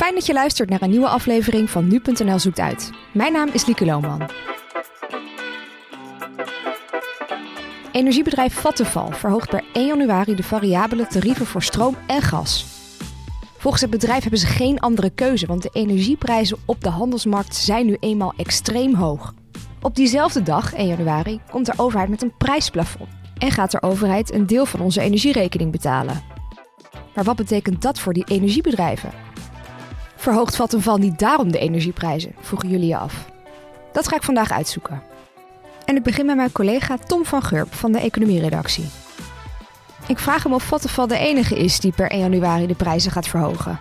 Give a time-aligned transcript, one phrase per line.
[0.00, 2.90] Fijn dat je luistert naar een nieuwe aflevering van Nu.nl Zoekt Uit.
[3.12, 4.28] Mijn naam is Lieke Lohman.
[7.92, 12.66] Energiebedrijf Vattenfall verhoogt per 1 januari de variabele tarieven voor stroom en gas.
[13.58, 17.86] Volgens het bedrijf hebben ze geen andere keuze, want de energieprijzen op de handelsmarkt zijn
[17.86, 19.34] nu eenmaal extreem hoog.
[19.82, 23.08] Op diezelfde dag, 1 januari, komt de overheid met een prijsplafond
[23.38, 26.22] en gaat de overheid een deel van onze energierekening betalen.
[27.14, 29.29] Maar wat betekent dat voor die energiebedrijven?
[30.20, 33.30] Verhoogt Vattenfall niet daarom de energieprijzen, vroegen jullie je af.
[33.92, 35.02] Dat ga ik vandaag uitzoeken.
[35.84, 38.84] En ik begin met mijn collega Tom van Gurp van de economieredactie.
[40.08, 43.26] Ik vraag hem of Vattenfall de enige is die per 1 januari de prijzen gaat
[43.26, 43.78] verhogen.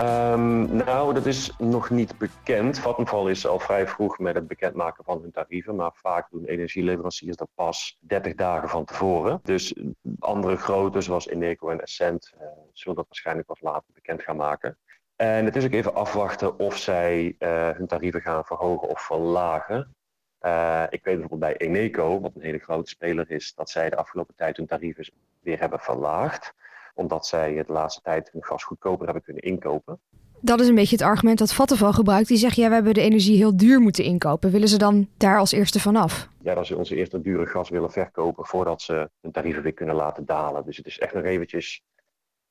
[0.00, 2.78] Um, nou, dat is nog niet bekend.
[2.78, 7.36] Vattenfall is al vrij vroeg met het bekendmaken van hun tarieven, maar vaak doen energieleveranciers
[7.36, 9.40] dat pas 30 dagen van tevoren.
[9.42, 9.74] Dus
[10.18, 14.78] andere grote, zoals Eneco en Essent, uh, zullen dat waarschijnlijk pas later bekend gaan maken.
[15.16, 19.94] En het is ook even afwachten of zij uh, hun tarieven gaan verhogen of verlagen.
[20.40, 23.96] Uh, ik weet bijvoorbeeld bij Eneco, wat een hele grote speler is, dat zij de
[23.96, 26.52] afgelopen tijd hun tarieven weer hebben verlaagd.
[26.94, 30.00] Omdat zij de laatste tijd hun gas goedkoper hebben kunnen inkopen.
[30.40, 32.28] Dat is een beetje het argument dat Vattenfall gebruikt.
[32.28, 34.50] Die zegt, ja, we hebben de energie heel duur moeten inkopen.
[34.50, 36.28] Willen ze dan daar als eerste vanaf?
[36.42, 39.94] Ja, dat ze onze eerste dure gas willen verkopen voordat ze hun tarieven weer kunnen
[39.94, 40.64] laten dalen.
[40.64, 41.82] Dus het is echt nog eventjes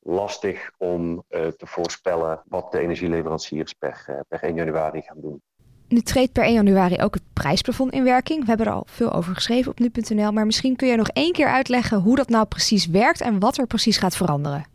[0.04, 5.42] lastig om uh, te voorspellen wat de energieleveranciers per, uh, per 1 januari gaan doen.
[5.88, 8.42] Nu treedt per 1 januari ook het prijsplafond in werking.
[8.42, 11.32] We hebben er al veel over geschreven op nu.nl, maar misschien kun je nog één
[11.32, 14.66] keer uitleggen hoe dat nou precies werkt en wat er precies gaat veranderen.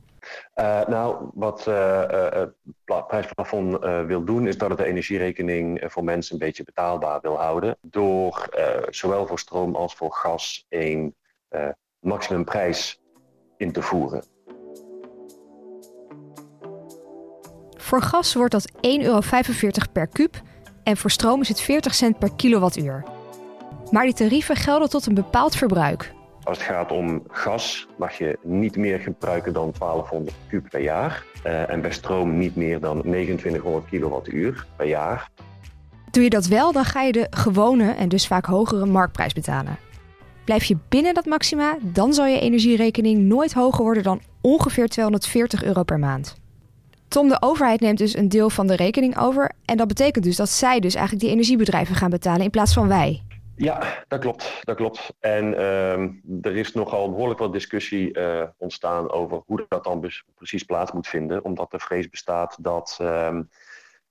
[0.54, 2.54] Uh, nou, wat het
[3.06, 7.76] prijsplafond wil doen, is dat het de energierekening voor mensen een beetje betaalbaar wil houden.
[7.80, 8.48] Door
[8.90, 11.14] zowel voor stroom als voor gas een
[12.00, 13.00] maximumprijs
[13.56, 14.22] in te voeren.
[17.88, 19.20] Voor gas wordt dat 1,45 euro
[19.92, 20.40] per kuub
[20.82, 23.04] en voor stroom is het 40 cent per kilowattuur.
[23.90, 26.12] Maar die tarieven gelden tot een bepaald verbruik.
[26.42, 31.24] Als het gaat om gas mag je niet meer gebruiken dan 1200 kub per jaar.
[31.46, 35.30] Uh, en bij stroom niet meer dan 2900 kilowattuur per jaar.
[36.10, 39.78] Doe je dat wel, dan ga je de gewone en dus vaak hogere marktprijs betalen.
[40.44, 45.64] Blijf je binnen dat maxima, dan zal je energierekening nooit hoger worden dan ongeveer 240
[45.64, 46.46] euro per maand.
[47.08, 49.52] Tom, de overheid neemt dus een deel van de rekening over.
[49.64, 52.88] En dat betekent dus dat zij dus eigenlijk die energiebedrijven gaan betalen in plaats van
[52.88, 53.22] wij.
[53.56, 54.60] Ja, dat klopt.
[54.60, 55.14] Dat klopt.
[55.20, 55.92] En uh,
[56.42, 61.08] er is nogal behoorlijk wat discussie uh, ontstaan over hoe dat dan precies plaats moet
[61.08, 61.44] vinden.
[61.44, 63.38] Omdat er vrees bestaat dat uh,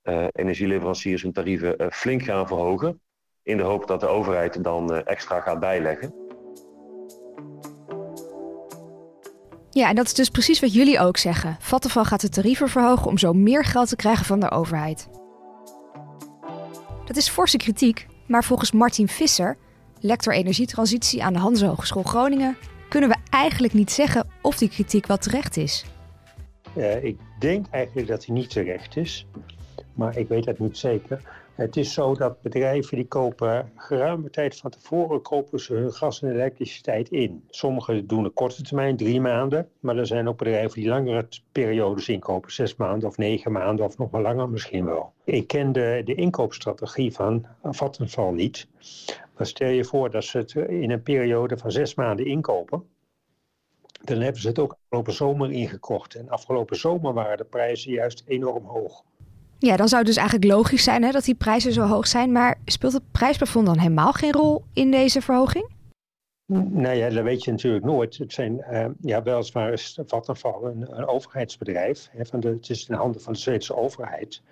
[0.02, 3.00] uh, energieleveranciers hun tarieven flink gaan verhogen.
[3.42, 6.27] In de hoop dat de overheid dan extra gaat bijleggen.
[9.70, 11.56] Ja, en dat is dus precies wat jullie ook zeggen.
[11.60, 15.08] Vattenfall gaat de tarieven verhogen om zo meer geld te krijgen van de overheid.
[17.04, 19.56] Dat is forse kritiek, maar volgens Martin Visser,
[20.00, 22.56] lector energietransitie aan de Hanse Hogeschool Groningen,
[22.88, 25.84] kunnen we eigenlijk niet zeggen of die kritiek wel terecht is.
[27.02, 29.26] Ik denk eigenlijk dat hij niet terecht is,
[29.94, 31.22] maar ik weet dat niet zeker.
[31.58, 36.22] Het is zo dat bedrijven die kopen geruime tijd van tevoren kopen ze hun gas
[36.22, 37.44] en elektriciteit in.
[37.48, 39.68] Sommigen doen een korte termijn, drie maanden.
[39.80, 43.98] Maar er zijn ook bedrijven die langere periodes inkopen, zes maanden of negen maanden of
[43.98, 45.12] nog wel langer misschien wel.
[45.24, 48.68] Ik ken de, de inkoopstrategie van Vattenfall niet.
[49.36, 52.82] Maar stel je voor dat ze het in een periode van zes maanden inkopen.
[54.04, 56.14] Dan hebben ze het ook afgelopen zomer ingekocht.
[56.14, 59.04] En afgelopen zomer waren de prijzen juist enorm hoog.
[59.58, 62.32] Ja, dan zou het dus eigenlijk logisch zijn hè, dat die prijzen zo hoog zijn.
[62.32, 65.76] Maar speelt het prijsplafond dan helemaal geen rol in deze verhoging?
[66.52, 68.18] Nou ja, dat weet je natuurlijk nooit.
[68.18, 72.08] Het zijn, uh, ja, weliswaar is Vattenfall een, een overheidsbedrijf.
[72.10, 74.42] Hè, van de, het is in de handen van de Zweedse overheid.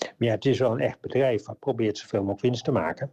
[0.00, 3.12] Maar ja, het is wel een echt bedrijf wat probeert zoveel mogelijk winst te maken.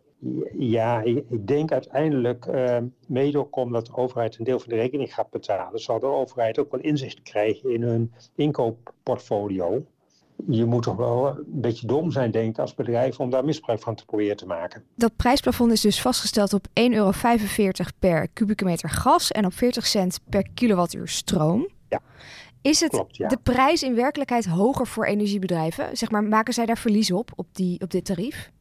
[0.57, 2.77] Ja, ik, denk uiteindelijk, uh,
[3.07, 6.59] mede ook omdat de overheid een deel van de rekening gaat betalen, zal de overheid
[6.59, 9.85] ook wel inzicht krijgen in hun inkooppportfolio
[10.47, 13.79] je moet toch wel een beetje dom zijn, denk ik, als bedrijf om daar misbruik
[13.79, 14.83] van te proberen te maken.
[14.95, 17.11] Dat prijsplafond is dus vastgesteld op 1,45 euro
[17.99, 21.67] per kubieke meter gas en op 40 cent per kilowattuur stroom.
[21.89, 22.01] Ja.
[22.61, 23.27] Is het Klopt, ja.
[23.27, 25.97] de prijs in werkelijkheid hoger voor energiebedrijven?
[25.97, 28.51] Zeg maar, maken zij daar verlies op, op, die, op dit tarief?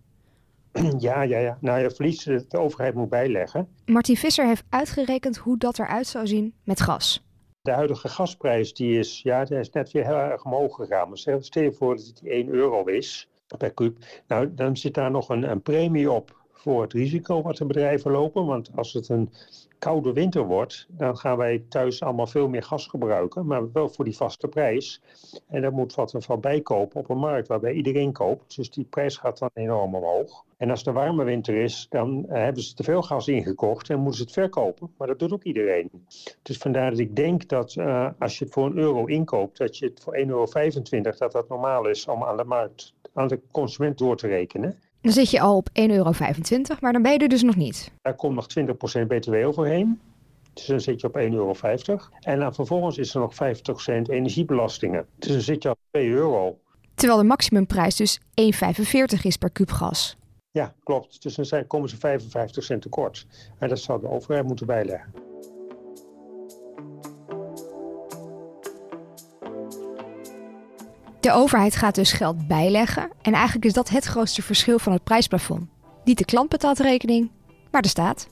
[0.99, 1.59] Ja, ja, ja.
[1.61, 3.69] Nou, ja, verlies de overheid moet bijleggen.
[3.85, 7.25] Martin Visser heeft uitgerekend hoe dat eruit zou zien met gas.
[7.62, 11.09] De huidige gasprijs die is, ja, die is net weer heel erg omhoog gegaan.
[11.09, 13.29] Maar stel je voor dat het 1 euro is
[13.59, 13.99] per kuub.
[14.26, 18.11] Nou, dan zit daar nog een, een premie op voor het risico wat de bedrijven
[18.11, 18.47] lopen.
[18.47, 19.31] Want als het een
[19.79, 24.05] koude winter wordt, dan gaan wij thuis allemaal veel meer gas gebruiken, maar wel voor
[24.05, 25.03] die vaste prijs.
[25.49, 28.56] En daar moet wat ervan bijkopen op een markt waarbij iedereen koopt.
[28.56, 30.44] Dus die prijs gaat dan enorm omhoog.
[30.56, 33.97] En als de warme winter is, dan eh, hebben ze te veel gas ingekocht en
[33.99, 34.91] moeten ze het verkopen.
[34.99, 35.91] Maar dat doet ook iedereen.
[36.43, 39.79] Dus vandaar dat ik denk dat uh, als je het voor een euro inkoopt, dat
[39.79, 40.47] je het voor 1,25 euro,
[41.19, 44.79] dat dat normaal is om aan de markt, aan de consument door te rekenen.
[45.03, 46.13] Dan zit je al op 1,25 euro,
[46.81, 47.93] maar dan ben je er dus nog niet.
[48.03, 48.47] Daar komt nog
[49.03, 50.01] 20% btw overheen.
[50.53, 51.55] Dus dan zit je op 1,50 euro.
[52.21, 55.07] En dan vervolgens is er nog 50 cent energiebelastingen.
[55.19, 56.59] Dus dan zit je op 2 euro.
[56.95, 58.25] Terwijl de maximumprijs dus 1,45
[59.23, 60.17] is per kuub gas.
[60.51, 61.23] Ja, klopt.
[61.23, 63.27] Dus dan komen ze 55 cent tekort.
[63.59, 65.31] En dat zou de overheid moeten bijleggen.
[71.23, 75.05] De overheid gaat dus geld bijleggen en eigenlijk is dat het grootste verschil van het
[75.05, 75.67] prijsplafond.
[76.05, 77.31] Niet de klant betaalt de rekening,
[77.71, 78.29] maar de staat.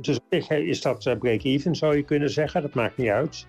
[0.00, 0.18] Dus
[0.48, 3.46] is dat eh, break-even zou je kunnen zeggen, dat maakt niet uit.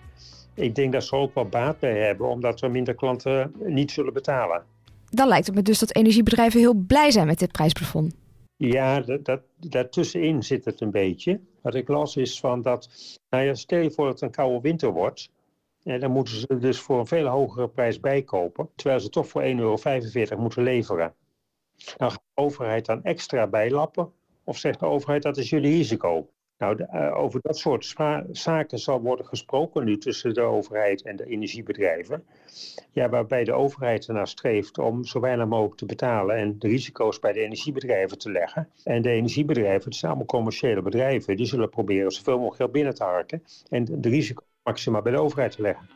[0.54, 4.12] Ik denk dat ze ook wel baat bij hebben, omdat er minder klanten niet zullen
[4.12, 4.64] betalen.
[5.08, 8.14] Dan lijkt het me dus dat energiebedrijven heel blij zijn met dit prijsplafond.
[8.56, 11.40] Ja, dat, dat, daartussenin zit het een beetje.
[11.62, 12.88] Wat ik las is van dat,
[13.30, 15.30] nou ja, stel je voor dat het een koude winter wordt,
[15.82, 19.42] en dan moeten ze dus voor een veel hogere prijs bijkopen, terwijl ze toch voor
[19.42, 21.14] 1,45 euro moeten leveren.
[21.96, 24.12] Dan gaat de overheid dan extra bijlappen,
[24.44, 26.28] of zegt de overheid dat is jullie risico.
[26.60, 27.94] Nou, de, uh, over dat soort
[28.30, 32.24] zaken zal worden gesproken nu tussen de overheid en de energiebedrijven.
[32.90, 37.18] Ja, waarbij de overheid ernaar streeft om zo weinig mogelijk te betalen en de risico's
[37.18, 38.68] bij de energiebedrijven te leggen.
[38.84, 42.94] En de energiebedrijven, het zijn allemaal commerciële bedrijven, die zullen proberen zoveel mogelijk geld binnen
[42.94, 45.88] te harken en de risico's maximaal bij de overheid te leggen.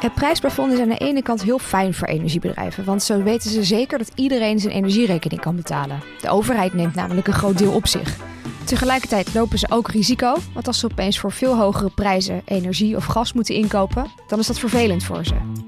[0.00, 3.64] Het prijsplafond is aan de ene kant heel fijn voor energiebedrijven, want zo weten ze
[3.64, 6.00] zeker dat iedereen zijn energierekening kan betalen.
[6.20, 8.16] De overheid neemt namelijk een groot deel op zich.
[8.64, 13.04] Tegelijkertijd lopen ze ook risico, want als ze opeens voor veel hogere prijzen energie of
[13.04, 15.65] gas moeten inkopen, dan is dat vervelend voor ze.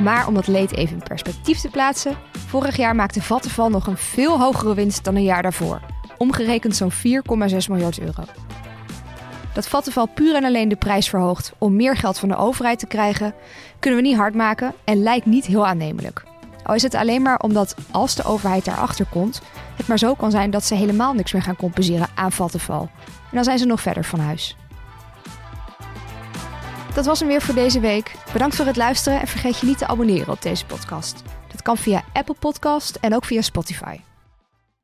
[0.00, 2.16] Maar om dat leed even in perspectief te plaatsen,
[2.46, 5.80] vorig jaar maakte Vattenfall nog een veel hogere winst dan een jaar daarvoor.
[6.18, 6.98] Omgerekend zo'n 4,6
[7.68, 8.22] miljard euro.
[9.54, 12.86] Dat Vattenfall puur en alleen de prijs verhoogt om meer geld van de overheid te
[12.86, 13.34] krijgen,
[13.78, 16.22] kunnen we niet hard maken en lijkt niet heel aannemelijk.
[16.62, 19.42] Al is het alleen maar omdat als de overheid daarachter komt,
[19.76, 22.88] het maar zo kan zijn dat ze helemaal niks meer gaan compenseren aan Vattenfall.
[23.06, 24.56] En dan zijn ze nog verder van huis.
[26.94, 28.14] Dat was hem weer voor deze week.
[28.32, 31.22] Bedankt voor het luisteren en vergeet je niet te abonneren op deze podcast.
[31.50, 33.96] Dat kan via Apple Podcast en ook via Spotify.